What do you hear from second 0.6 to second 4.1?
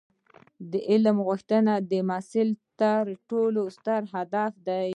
د علم غوښتنه د محصل تر ټولو ستر